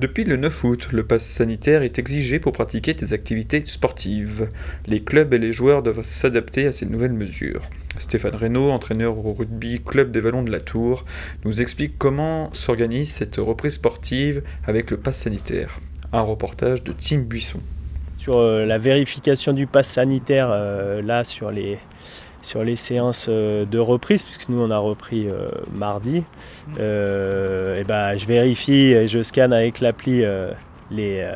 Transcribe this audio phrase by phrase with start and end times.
[0.00, 4.48] Depuis le 9 août, le pass sanitaire est exigé pour pratiquer des activités sportives.
[4.86, 7.68] Les clubs et les joueurs doivent s'adapter à ces nouvelles mesures.
[7.98, 11.04] Stéphane Reynaud, entraîneur au rugby Club des Vallons de la Tour,
[11.44, 15.78] nous explique comment s'organise cette reprise sportive avec le pass sanitaire.
[16.14, 17.60] Un reportage de Tim Buisson.
[18.16, 21.76] Sur euh, la vérification du pass sanitaire, euh, là, sur les,
[22.50, 25.28] sur les séances euh, de reprise, puisque nous on a repris
[25.72, 26.24] mardi,
[26.76, 30.24] et ben, je vérifie et je scanne avec l'appli
[30.90, 31.28] les,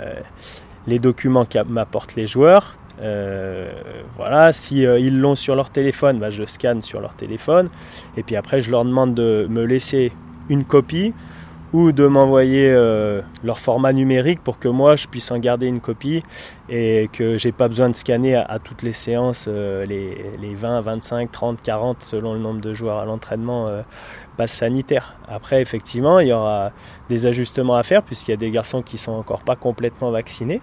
[0.87, 2.77] les documents que m'apportent les joueurs.
[3.03, 3.73] Euh,
[4.17, 7.69] voilà, si euh, ils l'ont sur leur téléphone, bah, je scanne sur leur téléphone.
[8.17, 10.13] Et puis après, je leur demande de me laisser
[10.49, 11.13] une copie
[11.75, 15.81] ou de m'envoyer euh, leur format numérique pour que moi je puisse en garder une
[15.81, 16.23] copie
[16.69, 21.33] et que j'ai pas besoin de scanner à, toutes les séances les, les, 20, 25,
[21.33, 23.69] 30, 40 selon le nombre de joueurs à l'entraînement
[24.37, 25.17] passe sanitaire.
[25.29, 26.71] Après effectivement il y aura
[27.09, 30.61] des ajustements à faire puisqu'il y a des garçons qui sont encore pas complètement vaccinés.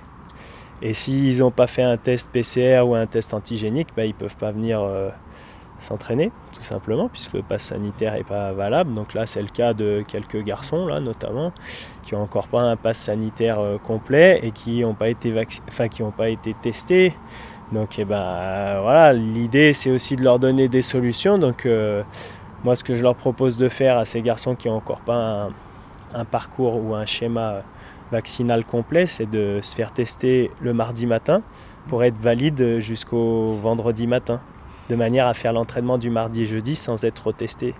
[0.82, 4.36] Et s'ils n'ont pas fait un test PCR ou un test antigénique, bah, ils peuvent
[4.36, 5.10] pas venir euh,
[5.82, 8.94] s'entraîner, tout simplement, puisque le pass sanitaire n'est pas valable.
[8.94, 11.52] Donc là, c'est le cas de quelques garçons, là, notamment,
[12.04, 15.34] qui n'ont encore pas un pass sanitaire euh, complet et qui n'ont pas, été
[15.68, 17.14] enfin, pas été testés.
[17.72, 21.38] Donc eh ben, voilà, l'idée, c'est aussi de leur donner des solutions.
[21.38, 22.04] Donc euh,
[22.64, 25.50] moi, ce que je leur propose de faire à ces garçons qui n'ont encore pas
[26.14, 27.60] un parcours ou un schéma
[28.12, 31.42] vaccinal complet, c'est de se faire tester le mardi matin
[31.88, 34.42] pour être valide jusqu'au vendredi matin,
[34.92, 37.74] de manière à faire l'entraînement du mardi et jeudi sans être testé.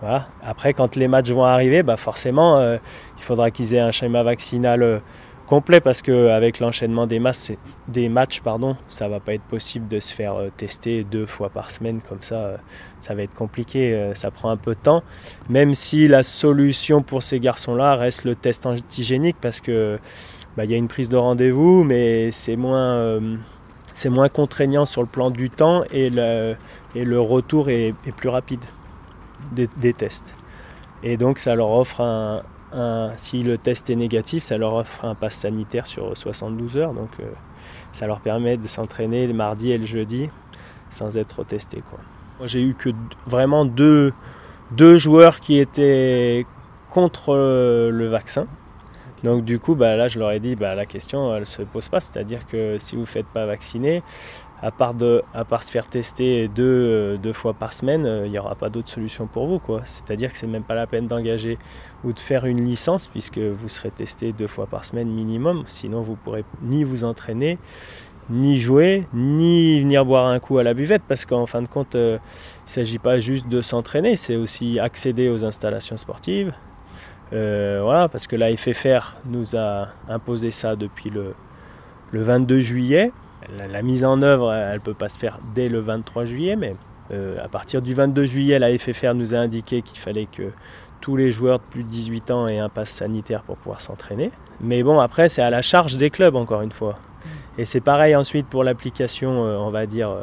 [0.00, 0.26] Voilà.
[0.44, 2.78] Après, quand les matchs vont arriver, bah forcément, euh,
[3.16, 4.98] il faudra qu'ils aient un schéma vaccinal euh,
[5.46, 10.34] complet parce qu'avec l'enchaînement des, matchs, pardon, ça va pas être possible de se faire
[10.34, 12.56] euh, tester deux fois par semaine comme ça.
[12.98, 15.04] Ça va être compliqué, ça prend un peu de temps.
[15.48, 20.00] Même si la solution pour ces garçons-là reste le test antigénique parce que
[20.56, 23.20] bah, y a une prise de rendez-vous, mais c'est moins,
[23.94, 26.56] c'est moins contraignant sur le plan du temps et le,
[26.94, 28.64] et le retour est, plus rapide
[29.52, 30.34] des, tests.
[31.02, 32.42] Et donc ça leur offre un,
[33.16, 36.94] si le test est négatif, ça leur offre un pass sanitaire sur 72 heures.
[36.94, 37.24] Donc euh,
[37.92, 40.28] ça leur permet de s'entraîner le mardi et le jeudi
[40.90, 41.82] sans être testé.
[42.38, 42.90] Moi j'ai eu que
[43.26, 44.12] vraiment deux,
[44.70, 46.46] deux joueurs qui étaient
[46.90, 48.46] contre le vaccin.
[49.24, 51.62] Donc du coup, bah, là, je leur ai dit, bah, la question, elle ne se
[51.62, 52.00] pose pas.
[52.00, 54.02] C'est-à-dire que si vous ne faites pas vacciner,
[54.62, 58.68] à part, se faire tester deux, euh, fois par semaine, euh, il n'y aura pas
[58.68, 59.60] d'autre solution pour vous.
[59.84, 61.58] C'est-à-dire que c'est même pas la peine d'engager
[62.04, 65.64] ou de faire une licence puisque vous serez testé deux fois par semaine minimum.
[65.66, 67.58] Sinon, vous pourrez ni vous entraîner,
[68.30, 71.96] ni jouer, ni venir boire un coup à la buvette parce qu'en fin de compte,
[71.96, 72.18] euh,
[72.58, 76.52] il ne s'agit pas juste de s'entraîner, c'est aussi accéder aux installations sportives.
[77.32, 81.34] Voilà, parce que la FFR nous a imposé ça depuis le,
[82.12, 83.12] le 22 juillet.
[83.70, 86.76] La, mise en œuvre, elle ne peut pas se faire dès le 23 juillet, mais
[87.12, 90.50] euh, à partir du 22 juillet, la FFR nous a indiqué qu'il fallait que
[91.00, 94.30] tous les joueurs de plus de 18 ans aient un pass sanitaire pour pouvoir s'entraîner.
[94.60, 96.94] Mais bon, après, c'est à la charge des clubs, encore une fois.
[97.58, 100.22] Et c'est pareil ensuite pour l'application, euh, on va dire, euh,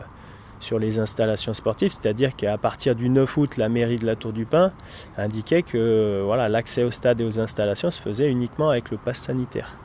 [0.60, 4.34] sur les installations sportives, c'est-à-dire qu'à partir du 9 août, la mairie de la Tour
[4.34, 4.72] du Pin
[5.18, 9.18] indiquait que voilà, l'accès au stade et aux installations se faisait uniquement avec le pass
[9.20, 9.78] sanitaire.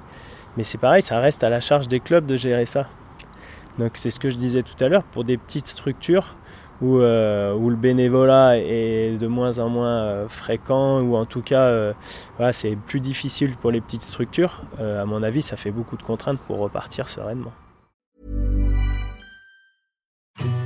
[0.57, 2.87] Mais c'est pareil, ça reste à la charge des clubs de gérer ça.
[3.79, 6.35] Donc c'est ce que je disais tout à l'heure, pour des petites structures
[6.81, 11.43] où, euh, où, le bénévolat est de moins en moins euh, fréquent, ou en tout
[11.43, 11.93] cas euh,
[12.37, 15.97] voilà, c'est plus difficile pour les petites structures, euh, à mon avis ça fait beaucoup
[15.97, 17.53] de contraintes pour repartir sereinement.